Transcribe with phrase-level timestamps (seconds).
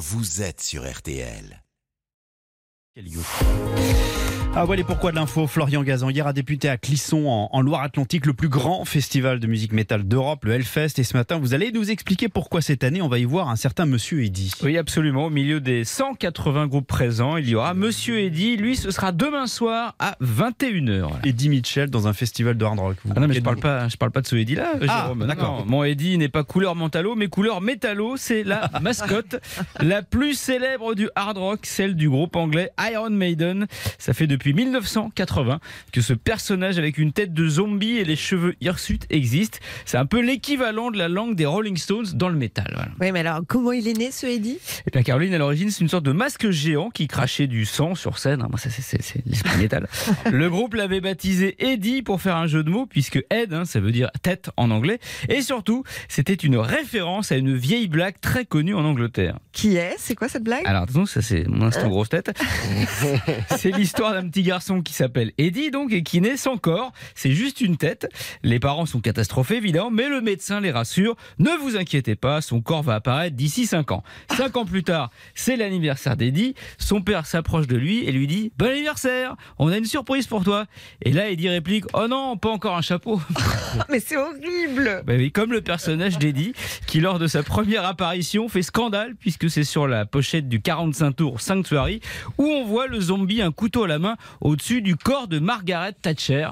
[0.00, 1.62] vous êtes sur RTL.
[4.56, 5.46] Ah voilà pourquoi de l'info.
[5.46, 9.46] Florian Gazan hier a débuté à Clisson en, en Loire-Atlantique, le plus grand festival de
[9.46, 10.98] musique métal d'Europe, le Hellfest.
[10.98, 13.54] Et ce matin, vous allez nous expliquer pourquoi cette année on va y voir un
[13.54, 14.50] certain Monsieur Eddy.
[14.64, 15.26] Oui, absolument.
[15.26, 18.56] Au milieu des 180 groupes présents, il y aura Monsieur Eddy.
[18.56, 21.00] Lui, ce sera demain soir à 21h.
[21.00, 21.16] Voilà.
[21.24, 22.96] Eddie Mitchell dans un festival de hard rock.
[23.04, 25.12] Vous Ah non, mais je parle pas, je parle pas de ce Eddie là, Ah,
[25.16, 25.64] d'accord.
[25.66, 28.16] Mon Eddie n'est pas couleur mentalo, mais couleur métallo.
[28.16, 29.36] C'est la mascotte
[29.78, 33.68] la plus célèbre du hard rock, celle du groupe anglais Iron Maiden.
[33.98, 35.60] Ça fait depuis 1980
[35.92, 39.60] que ce personnage avec une tête de zombie et les cheveux hirsutes existe.
[39.84, 42.70] C'est un peu l'équivalent de la langue des Rolling Stones dans le métal.
[42.74, 42.90] Voilà.
[43.00, 44.58] Oui, mais alors, comment il est né, ce Eddie?
[44.86, 47.94] Et bien Caroline, à l'origine, c'est une sorte de masque géant qui crachait du sang
[47.94, 48.40] sur scène.
[48.44, 49.88] Ah, Moi, ça, c'est- l'esprit métal.
[50.30, 53.80] Le groupe l'avait baptisé Eddie pour faire un jeu de mots, puisque Ed, hein, ça
[53.80, 54.98] veut dire tête en anglais.
[55.28, 59.38] Et surtout, c'était une référence à une vieille blague très connue en Angleterre.
[59.52, 59.94] Qui est?
[59.98, 60.62] C'est quoi cette blague?
[60.66, 62.30] Alors attention, ça c'est mon instant grosse tête.
[63.56, 66.92] c'est l'histoire d'un petit garçon qui s'appelle Eddie donc et qui naît sans corps.
[67.14, 68.08] C'est juste une tête.
[68.42, 71.16] Les parents sont catastrophés évidemment, mais le médecin les rassure.
[71.38, 74.04] Ne vous inquiétez pas, son corps va apparaître d'ici 5 ans.
[74.36, 76.54] 5 ans plus tard, c'est l'anniversaire d'Eddie.
[76.78, 80.44] Son père s'approche de lui et lui dit Bon anniversaire, on a une surprise pour
[80.44, 80.66] toi.
[81.02, 83.20] Et là, Eddie réplique Oh non, pas encore un chapeau.
[83.90, 86.54] Mais c'est horrible Bah oui, comme le personnage d'Eddie,
[86.86, 91.12] qui lors de sa première apparition fait scandale, puisque c'est sur la pochette du 45
[91.12, 92.00] tours Sanctuary,
[92.38, 95.92] où on voit le zombie un couteau à la main au-dessus du corps de Margaret
[96.00, 96.48] Thatcher.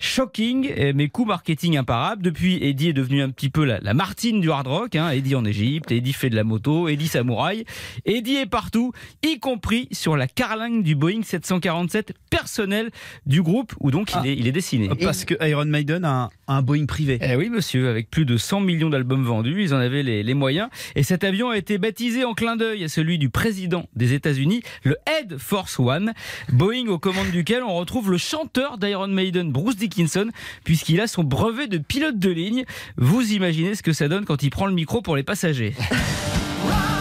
[0.00, 2.22] Shocking, eh, mais coup marketing imparable.
[2.22, 4.96] Depuis, Eddie est devenu un petit peu la, la Martine du hard rock.
[4.96, 5.10] Hein.
[5.10, 7.64] Eddie en Égypte, Eddie fait de la moto, Eddie samouraï.
[8.04, 12.90] Eddie est partout, y compris sur la carlingue du Boeing 747 personnel
[13.26, 14.26] du groupe, où donc il, Ah.
[14.26, 14.88] est, il est dessiné.
[15.00, 17.18] Parce que Iron Maiden a un, Boeing privé.
[17.20, 20.34] Eh oui, monsieur, avec plus de 100 millions d'albums vendus, ils en avaient les, les
[20.34, 20.68] moyens.
[20.94, 24.62] Et cet avion a été baptisé en clin d'œil à celui du président des États-Unis,
[24.82, 26.12] le Air Force One,
[26.52, 30.30] Boeing aux commandes duquel on retrouve le chanteur d'Iron Maiden, Bruce Dickinson,
[30.64, 32.64] puisqu'il a son brevet de pilote de ligne.
[32.96, 35.74] Vous imaginez ce que ça donne quand il prend le micro pour les passagers.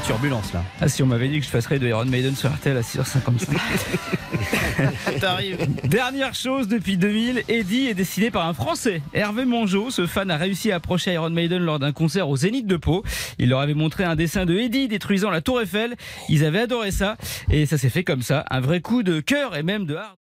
[0.00, 0.64] turbulences là.
[0.80, 3.56] Ah, si on m'avait dit que je passerais de Iron Maiden sur RTL à 6h55.
[5.20, 5.66] T'arrives.
[5.84, 9.02] Dernière chose, depuis 2000, Eddie est dessiné par un Français.
[9.12, 12.66] Hervé Mongeau, ce fan a réussi à approcher Iron Maiden lors d'un concert au Zénith
[12.66, 13.04] de Pau.
[13.38, 15.96] Il leur avait montré un dessin de Eddie détruisant la tour Eiffel.
[16.28, 17.16] Ils avaient adoré ça.
[17.50, 18.44] Et ça s'est fait comme ça.
[18.50, 20.16] Un vrai coup de cœur et même de hard.